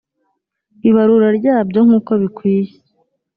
[0.89, 2.71] ibarura ryabyo nk uko bikwiye